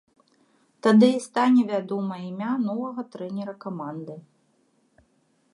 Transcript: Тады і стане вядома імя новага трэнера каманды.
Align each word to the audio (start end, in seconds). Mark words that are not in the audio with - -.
Тады 0.85 1.09
і 1.17 1.19
стане 1.25 1.61
вядома 1.73 2.15
імя 2.29 2.51
новага 2.69 3.01
трэнера 3.17 3.53
каманды. 3.67 4.15